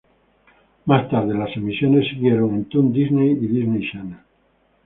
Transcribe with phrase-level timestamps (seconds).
[0.85, 4.17] Más tarde las emisiones seguido en Toon Disney y Disney Channel.